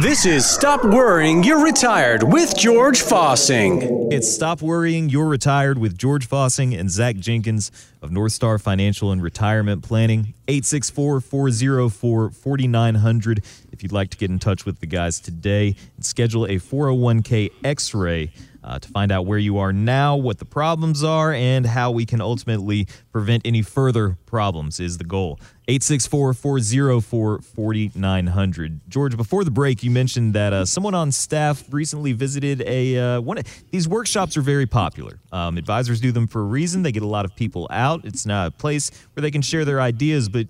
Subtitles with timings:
[0.00, 4.12] This is Stop Worrying, You're Retired with George Fossing.
[4.12, 7.70] It's Stop Worrying, You're Retired with George Fossing and Zach Jenkins
[8.02, 10.34] of North Star Financial and Retirement Planning.
[10.48, 16.04] 864 404 4900 if you'd like to get in touch with the guys today and
[16.04, 18.32] schedule a 401k x ray
[18.68, 22.04] uh, to find out where you are now, what the problems are, and how we
[22.04, 25.40] can ultimately prevent any further problems is the goal.
[25.68, 28.80] 864 404 4900.
[28.88, 33.20] George, before the break, you mentioned that uh, someone on staff recently visited a uh,
[33.20, 33.38] one.
[33.70, 35.18] These workshops are very popular.
[35.32, 36.82] Um, advisors do them for a reason.
[36.82, 38.04] They get a lot of people out.
[38.04, 40.46] It's not a place where they can share their ideas, but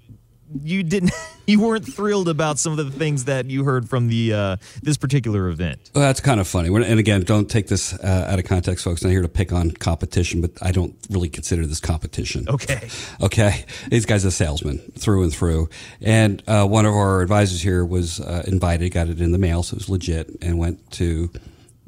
[0.62, 1.12] you didn't
[1.46, 4.96] you weren't thrilled about some of the things that you heard from the uh, this
[4.96, 5.90] particular event.
[5.94, 6.68] Well, that's kind of funny.
[6.68, 9.02] And again, don't take this uh, out of context, folks.
[9.02, 12.48] I'm not here to pick on competition, but I don't really consider this competition.
[12.48, 12.88] Okay.
[13.20, 13.64] Okay.
[13.88, 15.68] These guys are salesmen through and through.
[16.00, 19.62] And uh, one of our advisors here was uh, invited, got it in the mail,
[19.62, 21.30] so it was legit, and went to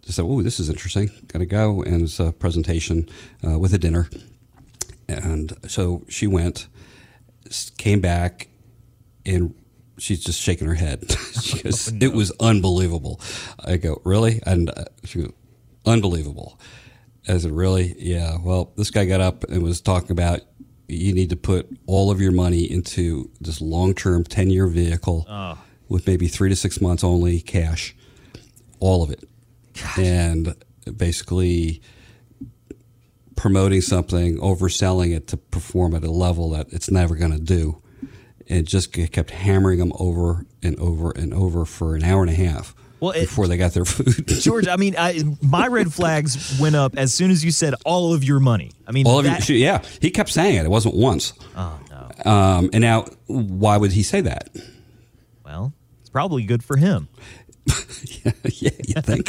[0.06, 1.10] said, "Oh, this is interesting.
[1.28, 3.08] Got to go." And it's a presentation
[3.46, 4.08] uh, with a dinner.
[5.08, 6.68] And so she went,
[7.78, 8.48] came back,
[9.26, 9.54] and
[9.98, 11.00] she's just shaking her head.
[11.62, 12.06] goes, oh, no.
[12.06, 13.20] It was unbelievable.
[13.64, 14.40] I go, really?
[14.46, 15.32] And uh, she goes,
[15.86, 16.58] unbelievable.
[17.28, 17.94] I said, really?
[17.98, 18.38] Yeah.
[18.42, 20.40] Well, this guy got up and was talking about
[20.88, 25.26] you need to put all of your money into this long term 10 year vehicle
[25.28, 25.58] oh.
[25.88, 27.94] with maybe three to six months only cash,
[28.80, 29.28] all of it.
[29.74, 29.98] Gosh.
[29.98, 30.54] And
[30.96, 31.80] basically
[33.36, 37.80] promoting something, overselling it to perform at a level that it's never going to do
[38.50, 42.34] and just kept hammering them over and over and over for an hour and a
[42.34, 42.74] half.
[42.98, 44.68] Well, it, before they got their food, George.
[44.68, 48.22] I mean, I, my red flags went up as soon as you said all of
[48.22, 48.72] your money.
[48.86, 49.82] I mean, all that, of your, yeah.
[50.02, 50.66] He kept saying it.
[50.66, 51.32] It wasn't once.
[51.56, 52.30] Oh no.
[52.30, 54.50] Um, and now, why would he say that?
[55.46, 57.08] Well, it's probably good for him.
[57.66, 59.28] Yeah, yeah, you think.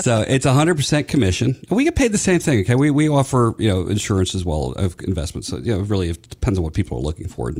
[0.00, 1.56] so it's 100% commission.
[1.70, 2.60] We get paid the same thing.
[2.60, 2.74] Okay.
[2.74, 5.48] We, we offer, you know, insurance as well of investments.
[5.48, 7.52] So, you know, really it depends on what people are looking for.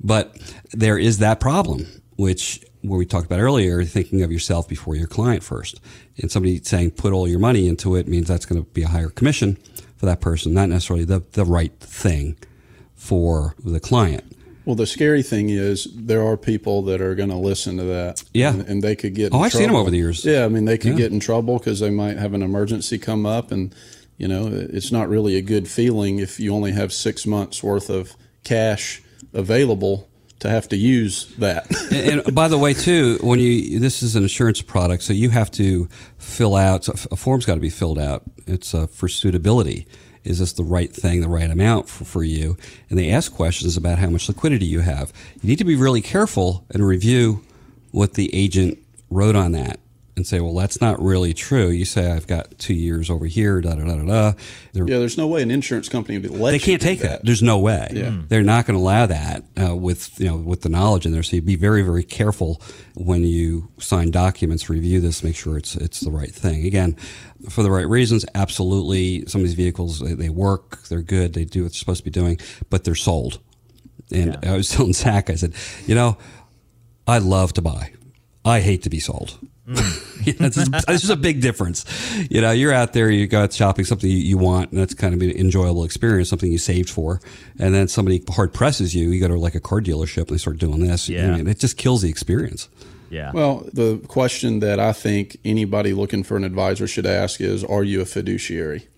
[0.00, 0.36] But
[0.72, 5.06] there is that problem, which where we talked about earlier, thinking of yourself before your
[5.06, 5.80] client first.
[6.20, 8.88] And somebody saying put all your money into it means that's going to be a
[8.88, 9.56] higher commission
[9.96, 12.36] for that person, not necessarily the, the right thing
[12.94, 14.24] for the client.
[14.64, 18.22] Well, the scary thing is there are people that are going to listen to that.
[18.32, 19.34] Yeah, and, and they could get.
[19.34, 19.62] Oh, I've trouble.
[19.62, 20.24] seen them over the years.
[20.24, 20.98] Yeah, I mean they could yeah.
[20.98, 23.74] get in trouble because they might have an emergency come up, and
[24.16, 27.90] you know it's not really a good feeling if you only have six months worth
[27.90, 29.02] of cash
[29.34, 30.08] available
[30.38, 31.66] to have to use that.
[31.92, 35.28] and, and, by the way, too, when you this is an insurance product, so you
[35.28, 38.22] have to fill out a form's got to be filled out.
[38.46, 39.86] It's uh, for suitability
[40.24, 42.56] is this the right thing, the right amount for, for you?
[42.90, 45.12] And they ask questions about how much liquidity you have.
[45.40, 47.44] You need to be really careful and review
[47.90, 48.78] what the agent
[49.10, 49.78] wrote on that
[50.16, 51.68] and say, well, that's not really true.
[51.68, 54.32] You say I've got two years over here, da da da da da.
[54.72, 56.52] yeah, there's no way an insurance company would let.
[56.52, 57.08] They can't take that.
[57.08, 57.24] that.
[57.24, 57.88] There's no way.
[57.92, 58.10] Yeah.
[58.10, 58.26] Hmm.
[58.28, 61.22] they're not going to allow that uh, with you know with the knowledge in there.
[61.22, 62.62] So you be very very careful
[62.94, 66.64] when you sign documents, review this, make sure it's it's the right thing.
[66.64, 66.96] Again,
[67.48, 69.26] for the right reasons, absolutely.
[69.26, 72.04] Some of these vehicles they, they work, they're good, they do what they're supposed to
[72.04, 72.38] be doing,
[72.70, 73.40] but they're sold.
[74.12, 74.52] And yeah.
[74.52, 75.54] I was telling Zach, I said,
[75.86, 76.18] you know,
[77.06, 77.92] I love to buy.
[78.44, 79.38] I hate to be sold.
[79.66, 80.26] Mm.
[80.26, 81.86] yeah, it's, just, it's, just, a big difference.
[82.30, 84.92] You know, you're out there, you go out shopping, something you, you, want, and that's
[84.92, 87.20] kind of an enjoyable experience, something you saved for.
[87.58, 90.38] And then somebody hard presses you, you go to like a car dealership and they
[90.38, 91.08] start doing this.
[91.08, 91.32] Yeah.
[91.32, 92.68] I mean, it just kills the experience.
[93.10, 93.32] Yeah.
[93.32, 97.84] Well, the question that I think anybody looking for an advisor should ask is Are
[97.84, 98.88] you a fiduciary?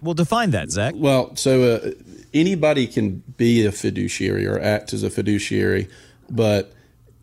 [0.00, 0.94] Well, define that, Zach.
[0.96, 1.90] Well, so uh,
[2.32, 5.88] anybody can be a fiduciary or act as a fiduciary,
[6.30, 6.72] but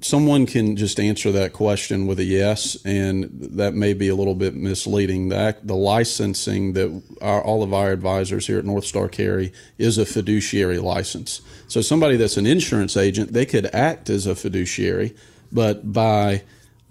[0.01, 4.35] someone can just answer that question with a yes, and that may be a little
[4.35, 5.29] bit misleading.
[5.29, 9.97] The, the licensing that our, all of our advisors here at North Star carry is
[9.97, 11.41] a fiduciary license.
[11.67, 15.15] So somebody that's an insurance agent, they could act as a fiduciary,
[15.51, 16.43] but by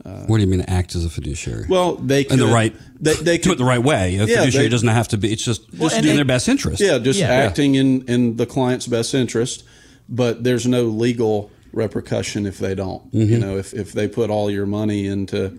[0.04, 1.66] uh, what do you mean act as a fiduciary?
[1.68, 4.16] Well, they could, in the right they, they could, do it the right way.
[4.16, 5.32] A yeah, fiduciary they, doesn't have to be.
[5.32, 6.80] It's just well, just in they, their best interest.
[6.80, 7.28] Yeah, just yeah.
[7.28, 9.64] acting in in the client's best interest.
[10.06, 13.06] But there's no legal repercussion if they don't.
[13.12, 13.32] Mm-hmm.
[13.32, 15.58] You know, if, if they put all your money into,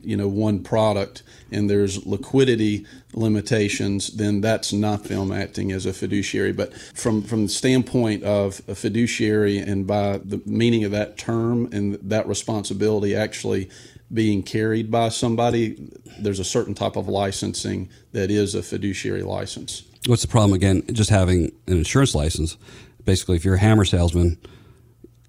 [0.00, 5.92] you know, one product and there's liquidity limitations, then that's not them acting as a
[5.92, 6.52] fiduciary.
[6.52, 11.68] But from, from the standpoint of a fiduciary and by the meaning of that term
[11.72, 13.70] and that responsibility actually
[14.12, 19.82] being carried by somebody, there's a certain type of licensing that is a fiduciary license.
[20.06, 20.82] What's the problem again?
[20.92, 22.56] Just having an insurance license.
[23.04, 24.38] Basically, if you're a hammer salesman,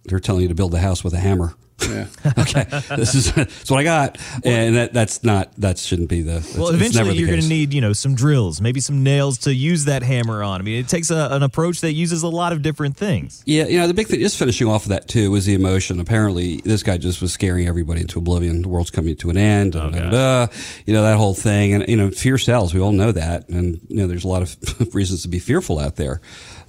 [0.05, 1.55] they're telling you to build the house with a hammer.
[1.87, 2.07] Yeah.
[2.37, 2.65] okay,
[2.95, 6.45] this is that's what I got, and that that's not that shouldn't be the.
[6.57, 9.53] Well, eventually the you're going to need, you know, some drills, maybe some nails to
[9.53, 10.59] use that hammer on.
[10.59, 13.43] I mean, it takes a, an approach that uses a lot of different things.
[13.45, 15.99] Yeah, you know, the big thing, just finishing off of that too, was the emotion.
[15.99, 18.61] Apparently, this guy just was scaring everybody into oblivion.
[18.61, 19.75] The world's coming to an end.
[19.75, 20.53] Oh, da, da, da, da,
[20.85, 21.73] you know, that whole thing.
[21.73, 22.73] And, you know, fear sells.
[22.73, 23.47] We all know that.
[23.49, 26.19] And, you know, there's a lot of reasons to be fearful out there.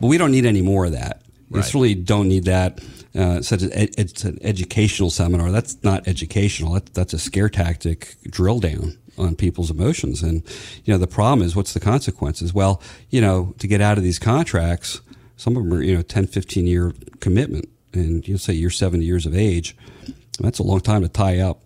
[0.00, 1.22] But we don't need any more of that.
[1.50, 1.64] Right.
[1.64, 2.80] certainly don't need that.
[3.12, 5.50] Uh, such as ed- it's an educational seminar.
[5.50, 6.74] That's not educational.
[6.74, 10.22] That, that's a scare tactic drill down on people's emotions.
[10.22, 10.42] And,
[10.84, 12.54] you know, the problem is what's the consequences?
[12.54, 12.80] Well,
[13.10, 15.00] you know, to get out of these contracts,
[15.36, 17.68] some of them are, you know, 10, 15 year commitment.
[17.92, 19.76] And you say you're 70 years of age.
[20.38, 21.60] That's a long time to tie up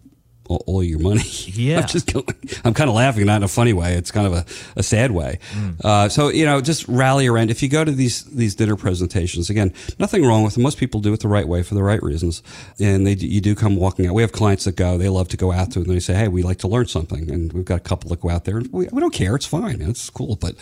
[0.49, 1.23] all, all your money.
[1.55, 1.81] Yeah.
[1.81, 2.27] I'm just going,
[2.65, 3.95] I'm kind of laughing, not in a funny way.
[3.95, 4.45] It's kind of a,
[4.77, 5.39] a sad way.
[5.83, 7.51] Uh, so, you know, just rally around.
[7.51, 10.63] If you go to these, these dinner presentations, again, nothing wrong with them.
[10.63, 12.43] Most people do it the right way for the right reasons.
[12.81, 14.15] And they, you do come walking out.
[14.15, 16.15] We have clients that go, they love to go out to it and they say,
[16.15, 17.31] Hey, we like to learn something.
[17.31, 18.61] And we've got a couple that go out there.
[18.73, 19.37] We, we don't care.
[19.37, 19.79] It's fine.
[19.79, 19.91] Man.
[19.91, 20.37] It's cool.
[20.37, 20.57] But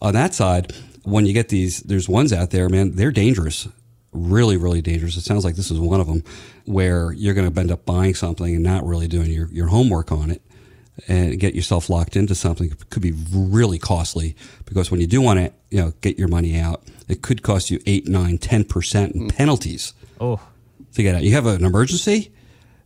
[0.00, 0.72] on that side,
[1.04, 3.68] when you get these, there's ones out there, man, they're dangerous
[4.12, 5.16] really, really dangerous.
[5.16, 6.22] It sounds like this is one of them
[6.64, 10.12] where you're going to end up buying something and not really doing your, your homework
[10.12, 10.42] on it
[11.08, 14.36] and get yourself locked into something It could be really costly
[14.66, 17.70] because when you do want to, you know, get your money out, it could cost
[17.70, 20.38] you eight, nine, ten percent in penalties Oh,
[20.94, 21.22] to get out.
[21.22, 22.32] You have an emergency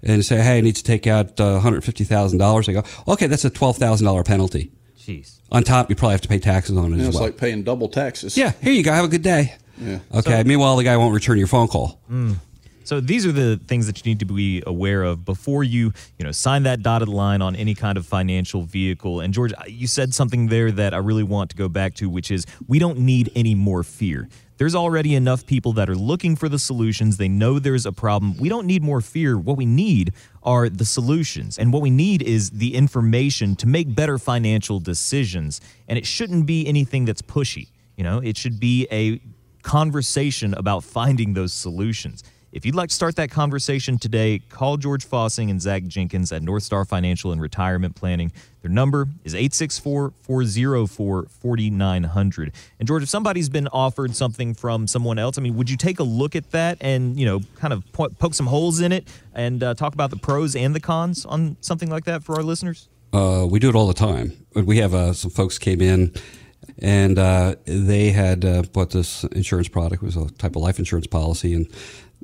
[0.02, 2.68] and say, Hey, I need to take out uh, $150,000.
[2.68, 4.70] I go, okay, that's a $12,000 penalty.
[4.98, 5.40] jeez.
[5.50, 7.24] On top, you probably have to pay taxes on it You know, as it's well.
[7.24, 8.36] like paying double taxes.
[8.38, 8.92] yeah, here you go.
[8.92, 9.54] Have a good day.
[9.78, 9.98] Yeah.
[10.14, 10.42] Okay.
[10.44, 12.00] Meanwhile, the guy won't return your phone call.
[12.10, 12.36] Mm.
[12.84, 16.24] So these are the things that you need to be aware of before you, you
[16.24, 19.20] know, sign that dotted line on any kind of financial vehicle.
[19.20, 22.30] And George, you said something there that I really want to go back to, which
[22.30, 24.28] is we don't need any more fear.
[24.58, 27.16] There's already enough people that are looking for the solutions.
[27.16, 28.36] They know there's a problem.
[28.38, 29.36] We don't need more fear.
[29.36, 30.12] What we need
[30.44, 31.58] are the solutions.
[31.58, 35.60] And what we need is the information to make better financial decisions.
[35.88, 37.68] And it shouldn't be anything that's pushy.
[37.96, 39.20] You know, it should be a
[39.66, 42.22] conversation about finding those solutions.
[42.52, 46.40] If you'd like to start that conversation today, call George Fossing and Zach Jenkins at
[46.40, 48.30] North Star Financial and Retirement Planning.
[48.62, 52.52] Their number is 864 404 4900.
[52.78, 55.98] And George, if somebody's been offered something from someone else, I mean, would you take
[55.98, 59.08] a look at that and, you know, kind of po- poke some holes in it
[59.34, 62.44] and uh, talk about the pros and the cons on something like that for our
[62.44, 62.88] listeners?
[63.12, 64.32] Uh, we do it all the time.
[64.54, 66.14] We have uh, some folks came in
[66.80, 70.02] and uh, they had uh, bought this insurance product.
[70.02, 71.66] It was a type of life insurance policy, and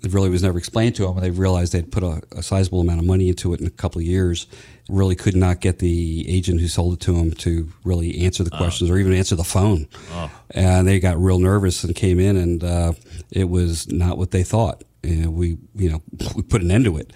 [0.03, 1.17] it really was never explained to them.
[1.17, 3.71] And they realized they'd put a, a sizable amount of money into it in a
[3.71, 4.47] couple of years.
[4.89, 8.51] Really could not get the agent who sold it to them to really answer the
[8.51, 9.87] questions or even answer the phone.
[10.51, 12.93] And they got real nervous and came in, and uh,
[13.31, 14.83] it was not what they thought.
[15.05, 16.03] And we, you know,
[16.37, 17.13] we put an end to it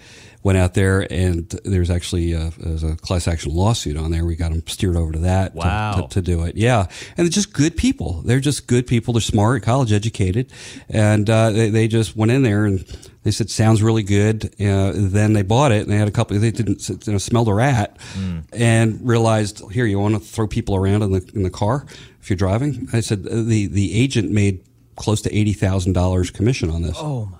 [0.47, 4.23] went out there and there's actually a, there's a class action lawsuit on there.
[4.25, 5.93] We got them steered over to that to- Wow.
[5.95, 6.55] to, to, do it.
[6.55, 6.85] Yeah.
[7.17, 8.21] And they're just good people.
[8.21, 9.13] They're just good people.
[9.13, 10.53] They're smart, college educated.
[10.87, 12.79] And, uh, they, they just went in there and
[13.23, 14.45] they said, sounds really good.
[14.57, 17.43] Uh, then they bought it and they had a couple, they didn't, you know, smell
[17.43, 17.97] the rat
[18.53, 21.85] and realized, here, you want to throw people around in the, in the car
[22.21, 22.87] if you're driving?
[22.93, 24.63] I said, the, the agent made
[24.95, 26.95] close to $80,000 commission on this.
[26.97, 27.37] Oh, my.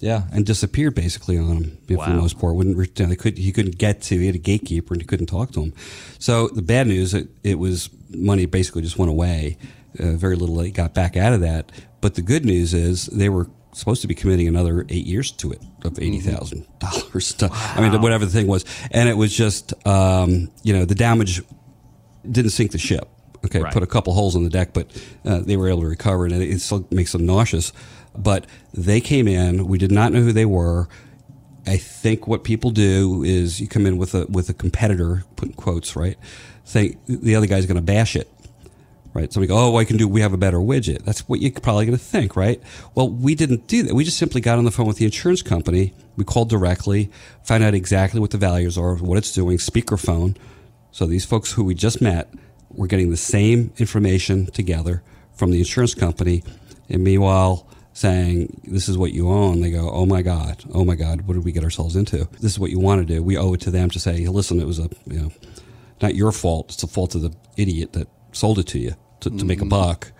[0.00, 2.12] Yeah, and disappeared basically on him for the Wow.
[2.20, 2.54] most part.
[2.56, 5.26] Wouldn't re- they could he couldn't get to he had a gatekeeper and he couldn't
[5.26, 5.72] talk to him.
[6.18, 9.58] So the bad news it, it was money basically just went away.
[9.98, 11.70] Uh, very little they got back out of that.
[12.00, 15.52] But the good news is they were supposed to be committing another eight years to
[15.52, 17.36] it of eighty thousand dollars.
[17.42, 21.42] I mean whatever the thing was, and it was just um, you know the damage
[22.28, 23.08] didn't sink the ship.
[23.44, 23.72] Okay, Right.
[23.72, 24.86] put a couple holes in the deck, but
[25.24, 27.72] uh, they were able to recover, and it, it still makes them nauseous.
[28.16, 29.66] But they came in.
[29.66, 30.88] We did not know who they were.
[31.66, 35.48] I think what people do is you come in with a with a competitor, put
[35.50, 36.18] in quotes, right?
[36.64, 38.30] Think the other guy's going to bash it,
[39.14, 39.32] right?
[39.32, 40.06] Somebody go, oh, I can do.
[40.08, 41.04] We have a better widget.
[41.04, 42.60] That's what you're probably going to think, right?
[42.94, 43.94] Well, we didn't do that.
[43.94, 45.94] We just simply got on the phone with the insurance company.
[46.16, 47.10] We called directly,
[47.42, 50.36] found out exactly what the values are, what it's doing, speakerphone.
[50.92, 52.32] So these folks who we just met
[52.70, 56.42] were getting the same information together from the insurance company,
[56.88, 60.62] and meanwhile saying this is what you own they go oh my god.
[60.72, 61.22] Oh my god.
[61.22, 62.28] What did we get ourselves into?
[62.40, 63.22] This is what you want to do.
[63.22, 65.30] We owe it to them to say listen it was a you know
[66.00, 66.66] not your fault.
[66.70, 69.62] It's the fault of the idiot that sold it to you to, to make a
[69.62, 69.70] mm-hmm.
[69.70, 70.12] buck.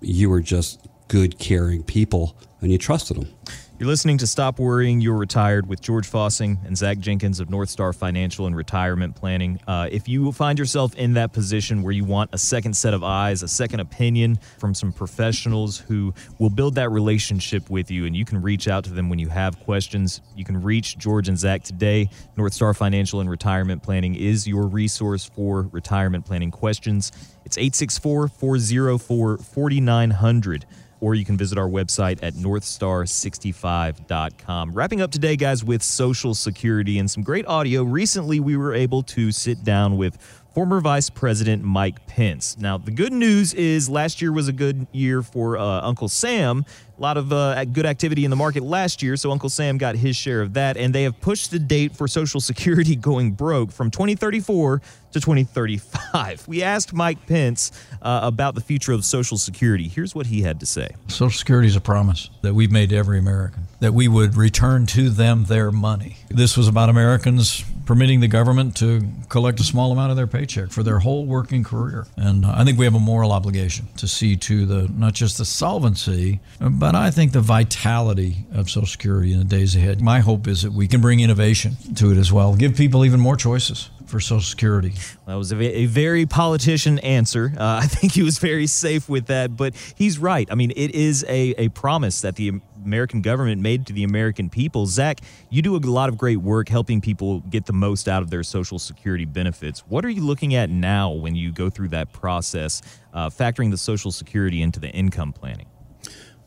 [0.00, 3.28] You were just good caring people and you trusted them
[3.78, 7.68] You're listening to Stop Worrying, You're Retired with George Fossing and Zach Jenkins of North
[7.68, 9.60] Star Financial and Retirement Planning.
[9.66, 13.04] Uh, if you find yourself in that position where you want a second set of
[13.04, 18.16] eyes, a second opinion from some professionals who will build that relationship with you, and
[18.16, 21.38] you can reach out to them when you have questions, you can reach George and
[21.38, 22.08] Zach today.
[22.34, 27.12] North Star Financial and Retirement Planning is your resource for retirement planning questions.
[27.44, 30.64] It's 864 404 4900
[31.00, 34.72] or you can visit our website at northstar65.com.
[34.72, 37.82] Wrapping up today, guys, with Social Security and some great audio.
[37.82, 40.18] Recently, we were able to sit down with
[40.56, 42.56] former Vice President Mike Pence.
[42.56, 46.64] Now, the good news is last year was a good year for uh, Uncle Sam.
[46.96, 49.96] A lot of uh, good activity in the market last year, so Uncle Sam got
[49.96, 50.78] his share of that.
[50.78, 54.80] And they have pushed the date for Social Security going broke from 2034
[55.12, 56.48] to 2035.
[56.48, 57.70] We asked Mike Pence
[58.00, 59.88] uh, about the future of Social Security.
[59.88, 62.96] Here's what he had to say Social Security is a promise that we've made to
[62.96, 66.16] every American that we would return to them their money.
[66.30, 70.70] This was about Americans permitting the government to collect a small amount of their paycheck
[70.70, 72.06] for their whole working career.
[72.16, 75.44] And I think we have a moral obligation to see to the not just the
[75.44, 80.02] solvency, but I think the vitality of Social Security in the days ahead.
[80.02, 83.20] My hope is that we can bring innovation to it as well, give people even
[83.20, 84.94] more choices for Social Security.
[85.26, 87.52] That was a, a very politician answer.
[87.56, 90.48] Uh, I think he was very safe with that, but he's right.
[90.50, 94.48] I mean, it is a, a promise that the American government made to the American
[94.48, 94.86] people.
[94.86, 95.20] Zach,
[95.50, 98.42] you do a lot of great work helping people get the most out of their
[98.42, 99.80] Social Security benefits.
[99.80, 102.82] What are you looking at now when you go through that process,
[103.12, 105.66] uh, factoring the Social Security into the income planning?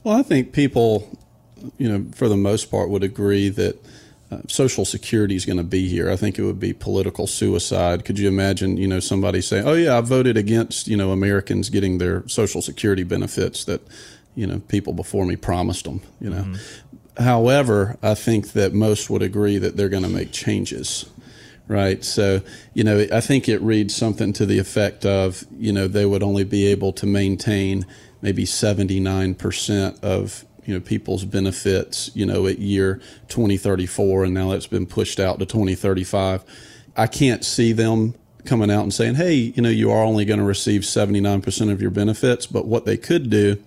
[0.03, 1.17] Well, I think people,
[1.77, 3.83] you know, for the most part, would agree that
[4.31, 6.09] uh, Social Security is going to be here.
[6.09, 8.05] I think it would be political suicide.
[8.05, 11.69] Could you imagine, you know, somebody saying, "Oh yeah, I voted against, you know, Americans
[11.69, 13.81] getting their Social Security benefits that,
[14.35, 16.43] you know, people before me promised them." You know.
[16.43, 17.23] Mm-hmm.
[17.23, 21.05] However, I think that most would agree that they're going to make changes
[21.69, 22.03] right?
[22.03, 22.41] So,
[22.73, 26.23] you know, I think it reads something to the effect of, you know, they would
[26.23, 27.85] only be able to maintain
[28.21, 34.67] maybe 79% of you know people's benefits you know at year 2034 and now it's
[34.67, 36.43] been pushed out to 2035
[36.95, 38.13] i can't see them
[38.45, 41.81] coming out and saying hey you know you are only going to receive 79% of
[41.81, 43.61] your benefits but what they could do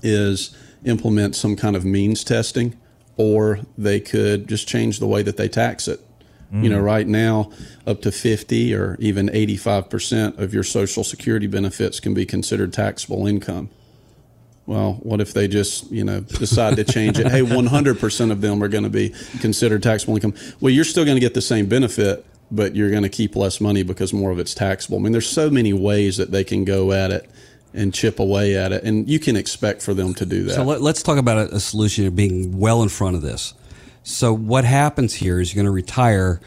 [0.00, 2.78] is implement some kind of means testing
[3.16, 6.00] or they could just change the way that they tax it.
[6.52, 6.62] Mm.
[6.62, 7.50] you know right now
[7.84, 13.26] up to 50 or even 85% of your social security benefits can be considered taxable
[13.26, 13.70] income
[14.68, 17.26] well, what if they just, you know, decide to change it?
[17.26, 20.34] hey, 100% of them are going to be considered taxable income.
[20.60, 23.62] Well, you're still going to get the same benefit, but you're going to keep less
[23.62, 24.98] money because more of it's taxable.
[24.98, 27.30] I mean, there's so many ways that they can go at it
[27.72, 30.56] and chip away at it, and you can expect for them to do that.
[30.56, 33.54] So let, us talk about a, a solution being well in front of this.
[34.02, 36.42] So what happens here is you're going to retire,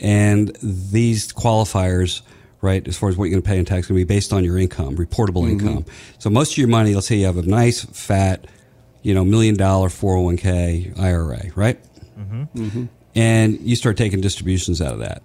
[0.00, 2.22] and these qualifiers–
[2.60, 2.86] right?
[2.86, 4.44] As far as what you're going to pay in tax, going to be based on
[4.44, 5.66] your income, reportable mm-hmm.
[5.66, 5.84] income.
[6.18, 8.46] So most of your money, let's say you have a nice, fat,
[9.02, 11.82] you know, million dollar 401k IRA, right?
[12.18, 12.42] Mm-hmm.
[12.42, 12.84] Mm-hmm.
[13.14, 15.22] And you start taking distributions out of that.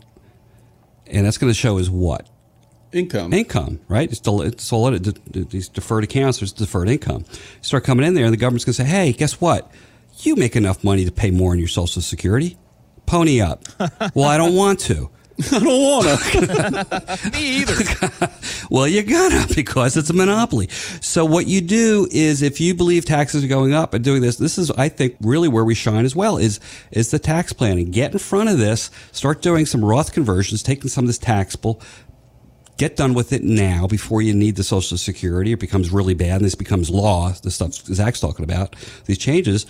[1.08, 2.28] And that's going to show as what?
[2.92, 3.34] Income.
[3.34, 4.10] Income, right?
[4.10, 7.26] It's, del- it's all it, these deferred accounts, there's deferred income.
[7.30, 9.70] You start coming in there, and the government's going to say, hey, guess what?
[10.20, 12.58] You make enough money to pay more in your Social Security.
[13.06, 13.66] Pony up.
[14.16, 15.10] well, I don't want to.
[15.52, 17.30] I don't want to.
[17.34, 18.32] Me either.
[18.70, 20.70] well, you gotta because it's a monopoly.
[20.70, 24.38] So what you do is, if you believe taxes are going up and doing this,
[24.38, 26.38] this is, I think, really where we shine as well.
[26.38, 26.62] Is
[26.92, 27.92] is the tax planning?
[27.92, 28.90] Get in front of this.
[29.12, 31.82] Start doing some Roth conversions, taking some of this taxable.
[32.78, 35.52] Get done with it now before you need the Social Security.
[35.52, 37.32] It becomes really bad, and this becomes law.
[37.32, 38.74] The stuff Zach's talking about,
[39.04, 39.66] these changes,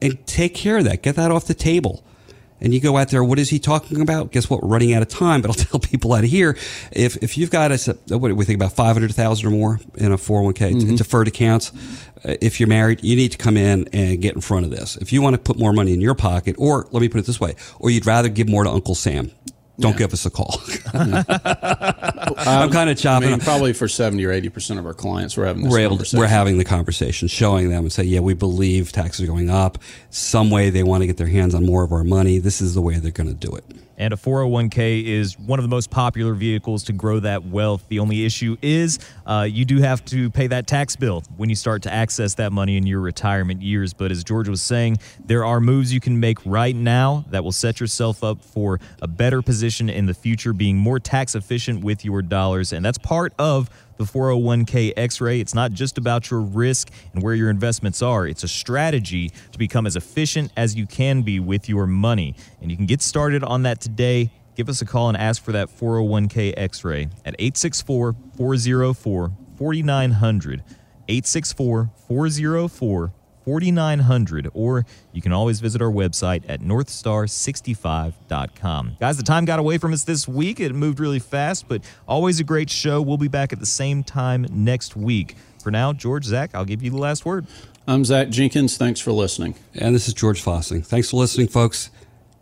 [0.00, 1.02] and take care of that.
[1.02, 2.04] Get that off the table
[2.60, 4.32] and you go out there, what is he talking about?
[4.32, 4.62] Guess what?
[4.62, 6.56] We're running out of time, but I'll tell people out of here.
[6.92, 10.16] If, if you've got a, what do we think about 500,000 or more in a
[10.16, 10.94] 401k mm-hmm.
[10.96, 11.72] deferred accounts,
[12.24, 14.96] uh, if you're married, you need to come in and get in front of this.
[14.96, 17.26] If you want to put more money in your pocket, or let me put it
[17.26, 19.30] this way, or you'd rather give more to Uncle Sam,
[19.80, 19.98] don't yeah.
[19.98, 20.60] give us a call.
[20.90, 21.24] Mm.
[22.46, 23.28] I'm um, kind of chopping.
[23.28, 25.98] I mean, probably for 70 or 80 percent of our clients, we're having we're able
[25.98, 29.50] to, we're having the conversation, showing them and say, yeah, we believe taxes are going
[29.50, 29.78] up.
[30.10, 32.38] Some way they want to get their hands on more of our money.
[32.38, 33.64] This is the way they're going to do it.
[34.00, 37.84] And a 401k is one of the most popular vehicles to grow that wealth.
[37.88, 41.54] The only issue is uh, you do have to pay that tax bill when you
[41.54, 43.92] start to access that money in your retirement years.
[43.92, 47.52] But as George was saying, there are moves you can make right now that will
[47.52, 52.02] set yourself up for a better position in the future, being more tax efficient with
[52.02, 52.72] your dollars.
[52.72, 53.68] And that's part of
[54.00, 55.40] the 401k X ray.
[55.40, 59.58] It's not just about your risk and where your investments are, it's a strategy to
[59.58, 62.34] become as efficient as you can be with your money.
[62.62, 64.30] And you can get started on that today.
[64.56, 70.64] Give us a call and ask for that 401k X ray at 864 404 4900.
[71.08, 73.12] 864 404
[73.50, 79.76] 4900 or you can always visit our website at northstar65.com guys the time got away
[79.76, 83.26] from us this week it moved really fast but always a great show we'll be
[83.26, 86.96] back at the same time next week for now george zach i'll give you the
[86.96, 87.44] last word
[87.88, 88.76] I'm Zach Jenkins.
[88.76, 89.56] Thanks for listening.
[89.74, 90.86] And this is George Fossing.
[90.86, 91.90] Thanks for listening, folks.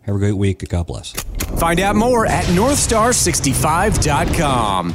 [0.02, 0.68] Have a great week.
[0.68, 1.12] God bless.
[1.58, 4.94] Find out more at northstar65.com.